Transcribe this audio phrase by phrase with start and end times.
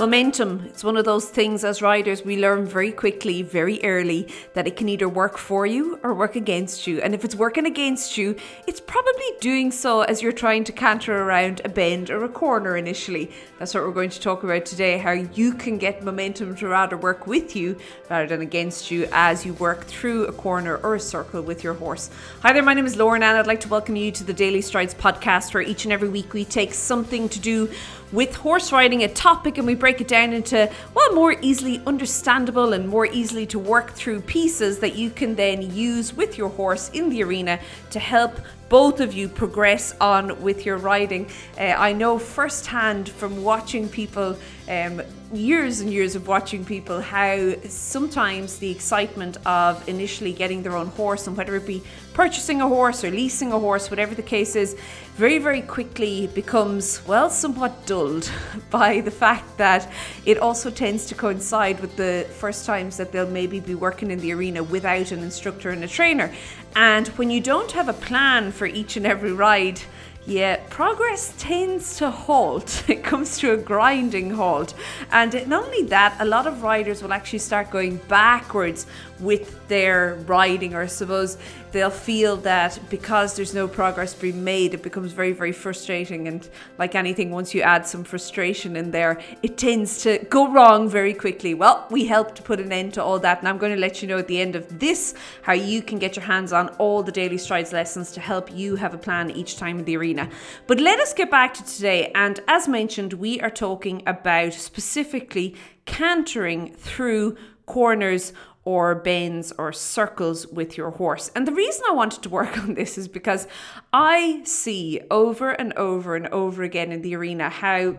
[0.00, 4.66] Momentum, it's one of those things as riders we learn very quickly, very early, that
[4.66, 7.02] it can either work for you or work against you.
[7.02, 8.34] And if it's working against you,
[8.66, 12.78] it's probably doing so as you're trying to canter around a bend or a corner
[12.78, 13.30] initially.
[13.58, 16.96] That's what we're going to talk about today how you can get momentum to rather
[16.96, 17.76] work with you
[18.08, 21.74] rather than against you as you work through a corner or a circle with your
[21.74, 22.08] horse.
[22.40, 24.62] Hi there, my name is Lauren, and I'd like to welcome you to the Daily
[24.62, 27.70] Strides podcast, where each and every week we take something to do
[28.12, 32.72] with horse riding, a topic, and we break it down into, well, more easily understandable
[32.72, 36.90] and more easily to work through pieces that you can then use with your horse
[36.90, 37.58] in the arena
[37.90, 41.28] to help both of you progress on with your riding.
[41.58, 44.38] Uh, I know firsthand from watching people,
[44.70, 45.02] um,
[45.32, 50.86] years and years of watching people, how sometimes the excitement of initially getting their own
[50.86, 51.82] horse, and whether it be
[52.14, 54.76] purchasing a horse or leasing a horse, whatever the case is,
[55.16, 58.30] very, very quickly becomes, well, somewhat dulled
[58.70, 59.90] by the fact that
[60.24, 64.20] it also tends to coincide with the first times that they'll maybe be working in
[64.20, 66.32] the arena without an instructor and a trainer.
[66.76, 69.80] And when you don't have a plan for each and every ride,
[70.26, 72.84] yeah, progress tends to halt.
[72.88, 74.72] It comes to a grinding halt.
[75.12, 78.86] And not only that, a lot of riders will actually start going backwards
[79.20, 81.38] with their riding, or I suppose
[81.72, 86.26] they'll feel that because there's no progress being made, it becomes very, very frustrating.
[86.26, 90.88] And like anything, once you add some frustration in there, it tends to go wrong
[90.88, 91.54] very quickly.
[91.54, 93.38] Well, we help to put an end to all that.
[93.38, 95.98] And I'm going to let you know at the end of this how you can
[95.98, 99.30] get your hands on all the Daily Strides lessons to help you have a plan
[99.30, 100.28] each time in the arena.
[100.66, 102.10] But let us get back to today.
[102.14, 105.54] And as mentioned, we are talking about specifically
[105.86, 108.32] cantering through corners
[108.64, 111.30] or bends or circles with your horse.
[111.34, 113.46] And the reason I wanted to work on this is because
[113.92, 117.96] I see over and over and over again in the arena how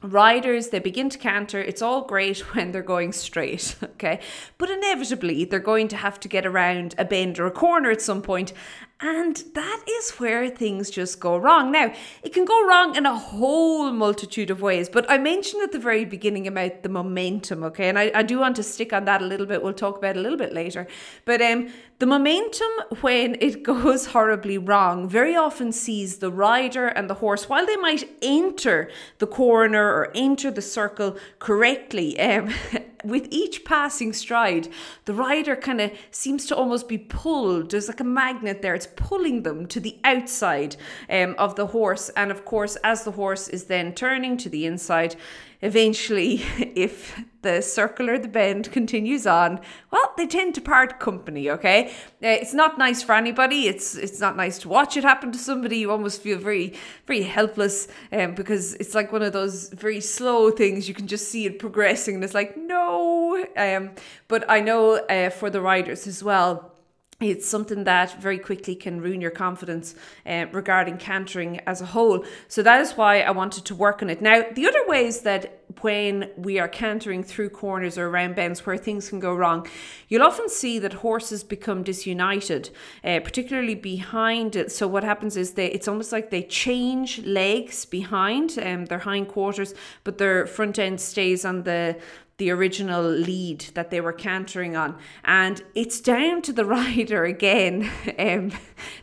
[0.00, 4.20] riders they begin to canter it's all great when they're going straight okay
[4.56, 8.00] but inevitably they're going to have to get around a bend or a corner at
[8.00, 8.52] some point
[9.00, 11.70] and that is where things just go wrong.
[11.70, 11.92] Now,
[12.24, 15.78] it can go wrong in a whole multitude of ways, but I mentioned at the
[15.78, 17.88] very beginning about the momentum, okay?
[17.88, 19.62] And I, I do want to stick on that a little bit.
[19.62, 20.88] We'll talk about it a little bit later.
[21.24, 21.68] But um,
[22.00, 22.68] the momentum,
[23.00, 27.76] when it goes horribly wrong, very often sees the rider and the horse, while they
[27.76, 32.52] might enter the corner or enter the circle correctly, um,
[33.04, 34.68] with each passing stride,
[35.04, 37.70] the rider kind of seems to almost be pulled.
[37.70, 38.74] There's like a magnet there.
[38.74, 40.76] It's pulling them to the outside
[41.10, 42.10] um, of the horse.
[42.10, 45.16] And of course, as the horse is then turning to the inside,
[45.60, 49.60] eventually, if the circle or the bend continues on,
[49.90, 51.50] well, they tend to part company.
[51.50, 51.88] Okay,
[52.22, 53.68] uh, it's not nice for anybody.
[53.68, 55.78] It's it's not nice to watch it happen to somebody.
[55.78, 56.74] You almost feel very
[57.06, 60.88] very helpless, um, because it's like one of those very slow things.
[60.88, 63.44] You can just see it progressing, and it's like no.
[63.56, 63.90] Um,
[64.28, 66.77] but I know uh, for the riders as well
[67.20, 72.24] it's something that very quickly can ruin your confidence uh, regarding cantering as a whole.
[72.46, 74.22] So that is why I wanted to work on it.
[74.22, 78.76] Now, the other ways that when we are cantering through corners or around bends where
[78.76, 79.66] things can go wrong,
[80.06, 82.70] you'll often see that horses become disunited,
[83.02, 84.70] uh, particularly behind it.
[84.70, 89.74] So what happens is they it's almost like they change legs behind um, their hindquarters,
[90.04, 91.98] but their front end stays on the
[92.38, 94.96] the original lead that they were cantering on.
[95.24, 98.52] And it's down to the rider again, um,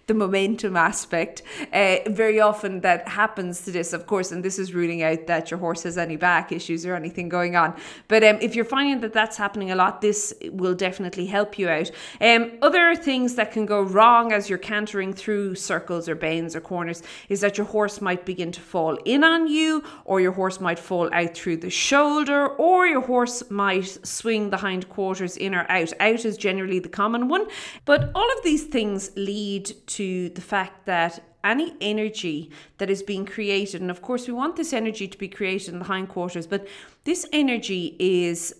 [0.07, 1.41] the momentum aspect.
[1.73, 5.51] Uh, very often that happens to this, of course, and this is ruling out that
[5.51, 7.75] your horse has any back issues or anything going on.
[8.07, 11.67] But um, if you're finding that that's happening a lot, this will definitely help you
[11.67, 11.91] out.
[12.21, 16.61] Um, other things that can go wrong as you're cantering through circles or bends or
[16.61, 20.61] corners is that your horse might begin to fall in on you, or your horse
[20.61, 25.55] might fall out through the shoulder, or your horse horse might swing the hindquarters in
[25.55, 25.91] or out.
[25.99, 27.47] Out is generally the common one.
[27.83, 33.25] But all of these things lead to the fact that any energy that is being
[33.25, 36.67] created, and of course, we want this energy to be created in the hindquarters, but
[37.03, 38.53] this energy is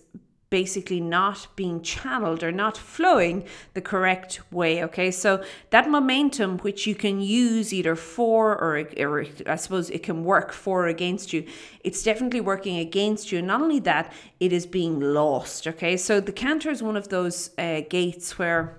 [0.48, 3.44] basically not being channeled or not flowing
[3.74, 4.82] the correct way.
[4.84, 10.02] Okay, so that momentum, which you can use either for or, or I suppose it
[10.02, 11.44] can work for or against you,
[11.82, 13.38] it's definitely working against you.
[13.38, 15.66] And not only that, it is being lost.
[15.66, 18.78] Okay, so the canter is one of those uh, gaits where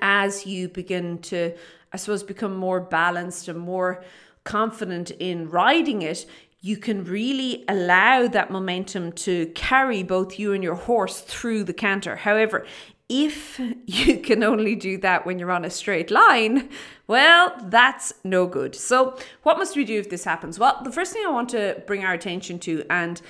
[0.00, 1.54] as you begin to,
[1.92, 4.02] I suppose, become more balanced and more
[4.44, 6.24] confident in riding it,
[6.60, 11.72] you can really allow that momentum to carry both you and your horse through the
[11.72, 12.16] canter.
[12.16, 12.66] However,
[13.08, 16.68] if you can only do that when you're on a straight line,
[17.06, 18.74] well, that's no good.
[18.74, 20.58] So, what must we do if this happens?
[20.58, 23.20] Well, the first thing I want to bring our attention to, and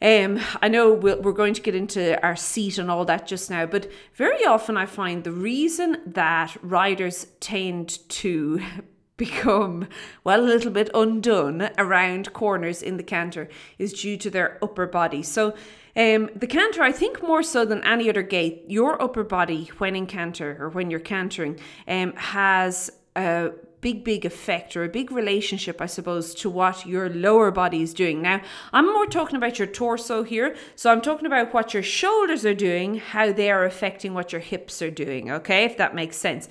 [0.00, 3.26] Um, I know we we are going to get into our seat and all that
[3.26, 8.60] just now, but very often I find the reason that riders tend to
[9.18, 9.86] become,
[10.24, 13.48] well, a little bit undone around corners in the canter
[13.78, 15.22] is due to their upper body.
[15.22, 15.54] So,
[15.96, 19.96] um, the canter, I think more so than any other gait, your upper body when
[19.96, 23.50] in canter or when you're cantering um, has a
[23.80, 27.94] big, big effect or a big relationship, I suppose, to what your lower body is
[27.94, 28.22] doing.
[28.22, 28.40] Now,
[28.72, 30.56] I'm more talking about your torso here.
[30.76, 34.40] So I'm talking about what your shoulders are doing, how they are affecting what your
[34.40, 36.48] hips are doing, okay, if that makes sense.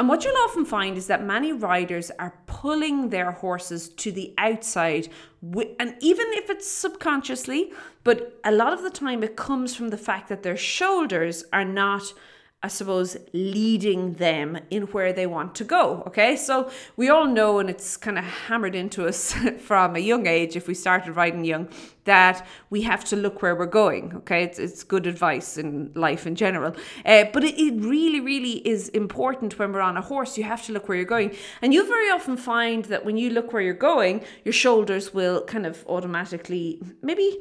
[0.00, 4.32] And what you'll often find is that many riders are pulling their horses to the
[4.38, 5.10] outside,
[5.42, 7.70] and even if it's subconsciously,
[8.02, 11.66] but a lot of the time it comes from the fact that their shoulders are
[11.66, 12.14] not
[12.62, 16.02] I suppose, leading them in where they want to go.
[16.06, 20.26] Okay, so we all know, and it's kind of hammered into us from a young
[20.26, 21.68] age, if we started riding young,
[22.04, 24.14] that we have to look where we're going.
[24.16, 26.76] Okay, it's, it's good advice in life in general.
[27.06, 30.36] Uh, but it, it really, really is important when we're on a horse.
[30.36, 31.34] You have to look where you're going.
[31.62, 35.44] And you'll very often find that when you look where you're going, your shoulders will
[35.44, 37.38] kind of automatically maybe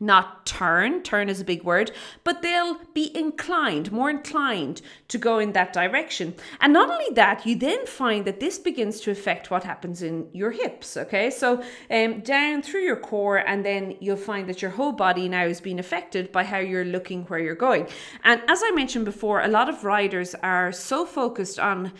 [0.00, 1.92] not turn, turn is a big word,
[2.24, 6.34] but they'll be inclined, more inclined to go in that direction.
[6.60, 10.28] And not only that, you then find that this begins to affect what happens in
[10.32, 11.30] your hips, okay?
[11.30, 15.44] So um, down through your core, and then you'll find that your whole body now
[15.44, 17.88] is being affected by how you're looking where you're going.
[18.24, 21.92] And as I mentioned before, a lot of riders are so focused on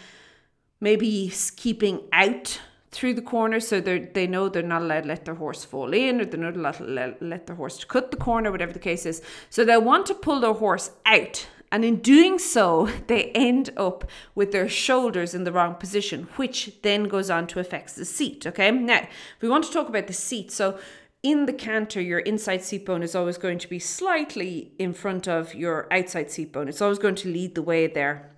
[0.80, 5.24] maybe keeping out through the corner so they they know they're not allowed to let
[5.24, 8.16] their horse fall in or they're not allowed to let, let their horse cut the
[8.16, 11.96] corner whatever the case is so they want to pull their horse out and in
[11.96, 17.30] doing so they end up with their shoulders in the wrong position which then goes
[17.30, 19.06] on to affect the seat okay now
[19.40, 20.78] we want to talk about the seat so
[21.22, 25.26] in the canter, your inside seat bone is always going to be slightly in front
[25.26, 26.68] of your outside seat bone.
[26.68, 28.36] It's always going to lead the way there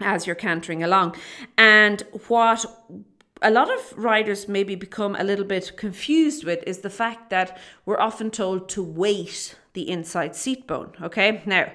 [0.00, 1.16] as you're cantering along.
[1.58, 2.64] And what
[3.44, 7.58] a lot of riders maybe become a little bit confused with is the fact that
[7.84, 10.92] we're often told to weight the inside seat bone.
[11.02, 11.70] Okay, now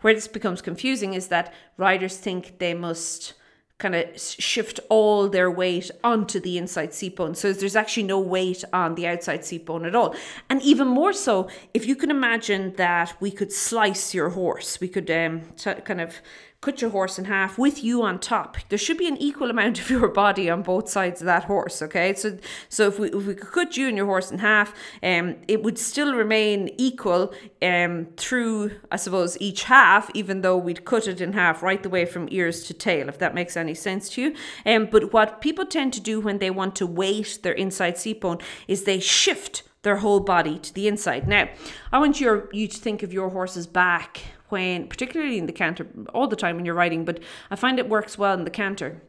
[0.00, 3.34] where this becomes confusing is that riders think they must
[3.76, 7.34] kind of shift all their weight onto the inside seat bone.
[7.34, 10.14] So there's actually no weight on the outside seat bone at all.
[10.48, 14.88] And even more so, if you can imagine that we could slice your horse, we
[14.88, 16.16] could um, t- kind of
[16.60, 18.58] cut your horse in half with you on top.
[18.68, 21.80] There should be an equal amount of your body on both sides of that horse.
[21.80, 24.74] Okay, so so if we if we could cut you and your horse in half,
[25.02, 30.84] um, it would still remain equal um through I suppose each half, even though we'd
[30.84, 33.08] cut it in half right the way from ears to tail.
[33.08, 34.34] If that makes any sense to you.
[34.66, 38.20] Um, but what people tend to do when they want to weight their inside seat
[38.20, 41.26] bone is they shift their whole body to the inside.
[41.26, 41.48] Now,
[41.90, 45.86] I want your you to think of your horse's back when, particularly in the canter,
[46.14, 47.20] all the time when you're riding, but
[47.50, 49.02] I find it works well in the canter.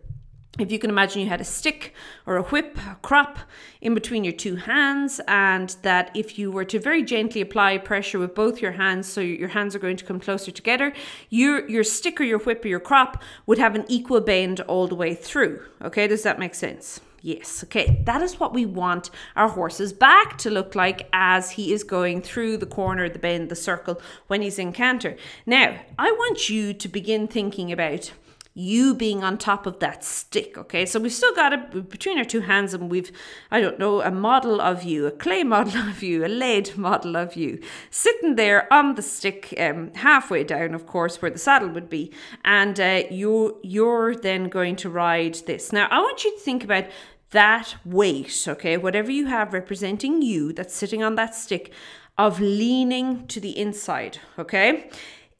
[0.59, 1.93] If you can imagine you had a stick
[2.25, 3.39] or a whip, a crop
[3.79, 8.19] in between your two hands, and that if you were to very gently apply pressure
[8.19, 10.91] with both your hands, so your hands are going to come closer together,
[11.29, 14.87] your your stick or your whip or your crop would have an equal bend all
[14.87, 15.63] the way through.
[15.81, 16.99] Okay, does that make sense?
[17.23, 21.71] Yes, okay, that is what we want our horse's back to look like as he
[21.71, 25.15] is going through the corner, the bend, the circle when he's in canter.
[25.45, 28.11] Now, I want you to begin thinking about
[28.53, 30.57] you being on top of that stick.
[30.57, 33.11] Okay, so we've still got it between our two hands, and we've,
[33.49, 37.15] I don't know, a model of you, a clay model of you, a lead model
[37.15, 41.69] of you, sitting there on the stick, um, halfway down, of course, where the saddle
[41.69, 42.11] would be,
[42.43, 45.71] and uh, you you're then going to ride this.
[45.71, 46.85] Now, I want you to think about
[47.31, 51.73] that weight, okay, whatever you have representing you that's sitting on that stick,
[52.17, 54.89] of leaning to the inside, okay,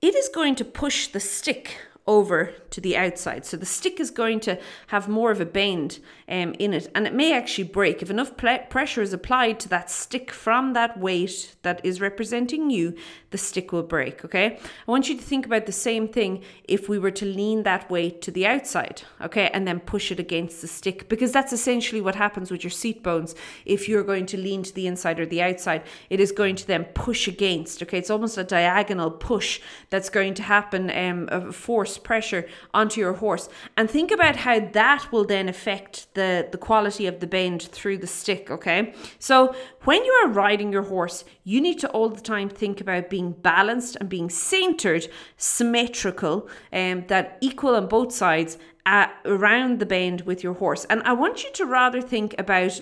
[0.02, 1.78] it is going to push the stick
[2.08, 3.46] over to the outside.
[3.46, 7.06] So the stick is going to have more of a bend um, in it and
[7.06, 8.02] it may actually break.
[8.02, 12.70] If enough ple- pressure is applied to that stick from that weight that is representing
[12.70, 12.96] you,
[13.30, 14.26] the stick will break.
[14.26, 14.58] Okay.
[14.58, 17.90] I want you to think about the same thing if we were to lean that
[17.90, 19.04] weight to the outside.
[19.22, 19.50] Okay.
[19.54, 23.04] And then push it against the stick because that's essentially what happens with your seat
[23.04, 23.36] bones.
[23.66, 26.68] If you're going to lean to the inside or the outside, it is going to
[26.68, 27.84] then push against.
[27.84, 28.00] Okay.
[28.00, 33.14] It's almost a diagonal push that's going to happen, um, of force pressure onto your
[33.14, 33.50] horse.
[33.78, 37.98] And think about how that will then affect the, the quality of the bend through
[37.98, 38.94] the stick, okay?
[39.20, 43.10] So when you are riding your horse, you need to all the time think about
[43.10, 45.08] being balanced and being centered,
[45.38, 50.86] symmetrical, um, that equal on both sides uh, around the bend with your horse.
[50.86, 52.82] And I want you to rather think about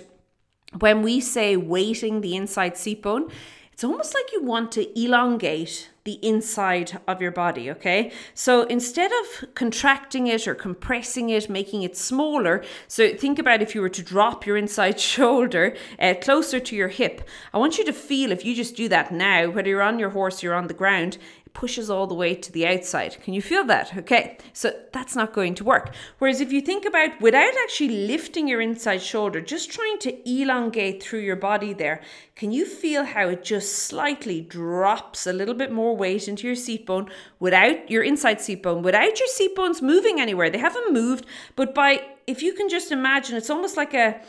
[0.78, 3.30] when we say weighting the inside seat bone,
[3.72, 8.10] it's almost like you want to elongate the inside of your body, okay?
[8.34, 13.74] So instead of contracting it or compressing it, making it smaller, so think about if
[13.74, 17.28] you were to drop your inside shoulder uh, closer to your hip.
[17.52, 20.10] I want you to feel if you just do that now, whether you're on your
[20.10, 21.18] horse, you're on the ground,
[21.52, 23.20] pushes all the way to the outside.
[23.22, 23.96] Can you feel that?
[23.96, 25.94] Okay, so that's not going to work.
[26.18, 31.02] Whereas if you think about without actually lifting your inside shoulder, just trying to elongate
[31.02, 32.00] through your body there,
[32.36, 36.56] can you feel how it just slightly drops a little bit more weight into your
[36.56, 40.50] seat bone without your inside seat bone, without your seat bones moving anywhere?
[40.50, 41.26] They haven't moved,
[41.56, 44.20] but by if you can just imagine, it's almost like a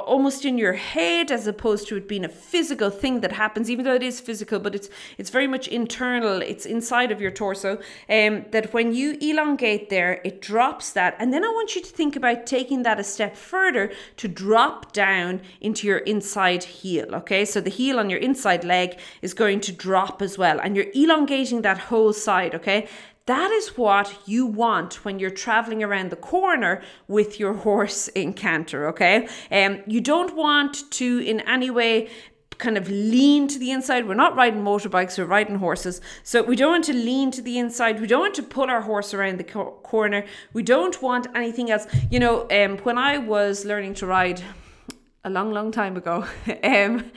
[0.00, 3.84] almost in your head as opposed to it being a physical thing that happens even
[3.84, 7.76] though it is physical but it's it's very much internal it's inside of your torso
[8.08, 11.16] um that when you elongate there it drops that.
[11.18, 14.92] And then i want you to think about taking that a step further to drop
[14.92, 17.44] down into your inside heel okay?
[17.44, 20.92] So the heel on your inside leg is going to drop as well and you're
[20.94, 22.88] elongating that whole side okay
[23.26, 28.32] that is what you want when you're traveling around the corner with your horse in
[28.32, 29.28] canter, okay?
[29.50, 32.08] Um, you don't want to in any way
[32.58, 34.06] kind of lean to the inside.
[34.06, 36.00] We're not riding motorbikes, we're riding horses.
[36.22, 38.00] So we don't want to lean to the inside.
[38.00, 40.24] We don't want to pull our horse around the co- corner.
[40.52, 41.86] We don't want anything else.
[42.10, 44.42] You know, um, when I was learning to ride
[45.24, 46.24] a long, long time ago,
[46.64, 47.10] um,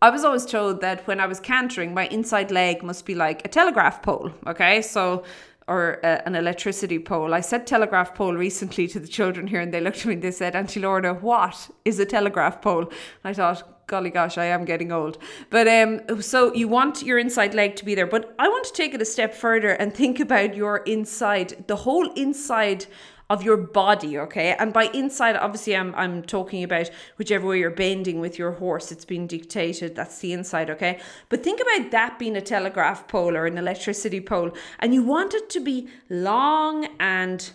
[0.00, 3.44] I was always told that when I was cantering, my inside leg must be like
[3.44, 4.30] a telegraph pole.
[4.46, 5.24] Okay, so
[5.66, 7.34] or uh, an electricity pole.
[7.34, 10.22] I said telegraph pole recently to the children here, and they looked at me and
[10.22, 14.44] they said, "Auntie Lorna, what is a telegraph pole?" And I thought, golly gosh, I
[14.44, 15.18] am getting old.
[15.50, 18.72] But um, so you want your inside leg to be there, but I want to
[18.72, 22.86] take it a step further and think about your inside, the whole inside
[23.30, 24.56] of your body, okay?
[24.58, 28.90] And by inside, obviously, I'm, I'm talking about whichever way you're bending with your horse,
[28.90, 29.94] it's being dictated.
[29.94, 30.98] That's the inside, okay?
[31.28, 35.34] But think about that being a telegraph pole or an electricity pole, and you want
[35.34, 37.50] it to be long and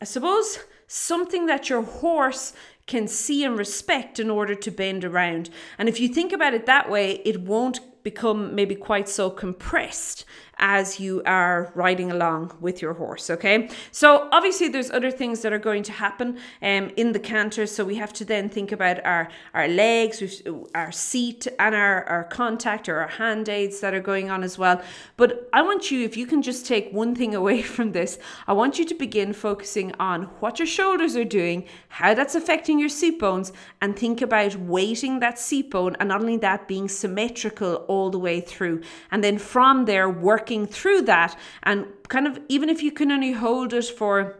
[0.00, 2.52] I suppose something that your horse
[2.86, 5.50] can see and respect in order to bend around.
[5.78, 10.24] And if you think about it that way, it won't become maybe quite so compressed
[10.58, 13.30] as you are riding along with your horse.
[13.30, 17.66] Okay, so obviously there's other things that are going to happen um, in the canter.
[17.66, 20.42] So we have to then think about our our legs,
[20.74, 24.58] our seat, and our our contact or our hand aids that are going on as
[24.58, 24.82] well.
[25.16, 28.52] But I want you, if you can just take one thing away from this, I
[28.52, 32.88] want you to begin focusing on what your shoulders are doing, how that's affecting your
[32.88, 37.76] seat bones, and think about weighting that seat bone, and not only that being symmetrical
[37.88, 42.38] all the way through, and then from there work working through that and kind of
[42.50, 44.36] even if you can only hold it for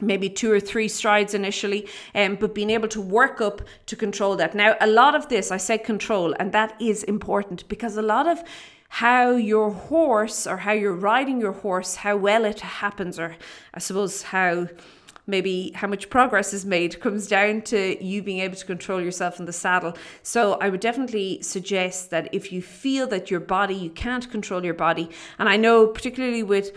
[0.00, 4.34] maybe two or three strides initially, um, but being able to work up to control
[4.34, 4.52] that.
[4.52, 8.26] Now, a lot of this, I said control, and that is important because a lot
[8.26, 8.42] of
[8.88, 13.36] how your horse or how you're riding your horse, how well it happens, or
[13.72, 14.66] I suppose how
[15.26, 19.38] maybe how much progress is made comes down to you being able to control yourself
[19.38, 19.96] in the saddle.
[20.22, 24.64] So I would definitely suggest that if you feel that your body, you can't control
[24.64, 26.76] your body, and I know particularly with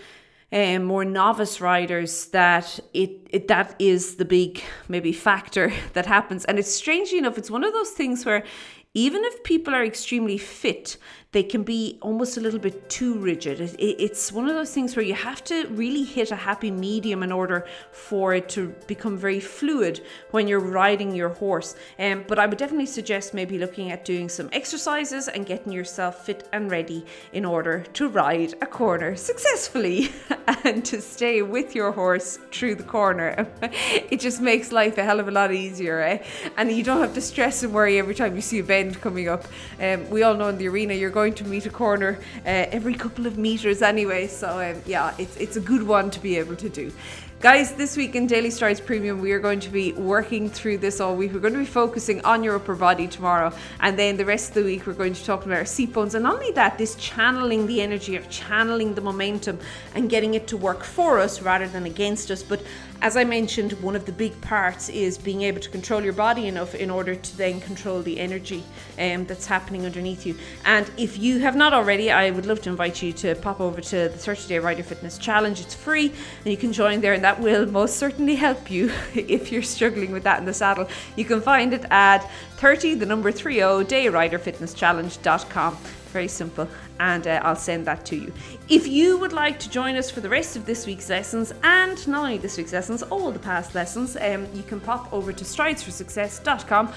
[0.51, 6.45] um, more novice riders that it, it that is the big maybe factor that happens
[6.45, 8.45] and it's strangely enough it's one of those things where
[8.93, 10.97] even if people are extremely fit
[11.38, 13.62] they can be almost a little bit too rigid.
[13.62, 17.22] It, it's one of those things where you have to really hit a happy medium
[17.22, 21.75] in order for it to become very fluid when you're riding your horse.
[22.00, 26.25] Um, but I would definitely suggest maybe looking at doing some exercises and getting yourself
[26.25, 30.10] fit and ready in order to ride a corner successfully
[30.63, 33.48] and to stay with your horse through the corner.
[33.62, 36.17] it just makes life a hell of a lot easier, eh?
[36.58, 39.29] And you don't have to stress and worry every time you see a bend coming
[39.29, 39.46] up.
[39.79, 42.93] Um, we all know in the arena you're going to meet a corner uh, every
[42.93, 44.27] couple of meters anyway.
[44.27, 46.91] So um, yeah, it's it's a good one to be able to do.
[47.39, 51.00] Guys, this week in Daily Strides Premium, we are going to be working through this
[51.00, 51.34] all week.
[51.34, 54.53] We're going to be focusing on your upper body tomorrow, and then the rest of
[54.55, 56.15] the week, we're going to talk about our seat bones.
[56.15, 59.60] And not only that, this channeling the energy of channeling the momentum
[59.93, 62.41] and getting it to work for us rather than against us.
[62.41, 62.63] But
[63.01, 66.47] as I mentioned, one of the big parts is being able to control your body
[66.47, 68.63] enough in order to then control the energy
[68.99, 70.35] um, that's happening underneath you.
[70.65, 73.81] And if you have not already, I would love to invite you to pop over
[73.81, 75.59] to the 30 Day Rider Fitness Challenge.
[75.61, 79.51] It's free and you can join there, and that will most certainly help you if
[79.51, 80.87] you're struggling with that in the saddle.
[81.15, 85.77] You can find it at 30, the number 30, dayriderfitnesschallenge.com.
[86.11, 86.67] Very simple
[86.99, 88.33] and uh, I'll send that to you.
[88.69, 92.07] If you would like to join us for the rest of this week's lessons and
[92.07, 95.43] not only this week's lessons, all the past lessons, um, you can pop over to
[95.43, 96.87] stridesforsuccess.com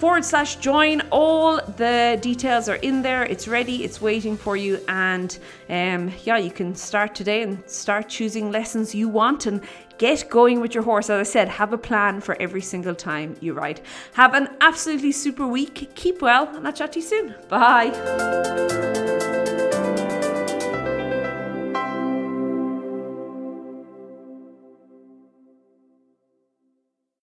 [0.00, 1.02] forward slash join.
[1.10, 3.24] All the details are in there.
[3.24, 4.80] It's ready, it's waiting for you.
[4.88, 5.38] And
[5.68, 9.62] um, yeah, you can start today and start choosing lessons you want and
[9.98, 11.10] get going with your horse.
[11.10, 13.82] As I said, have a plan for every single time you ride.
[14.14, 15.94] Have an absolutely super week.
[15.94, 17.34] Keep well, and I'll chat to you soon.
[17.48, 19.08] Bye.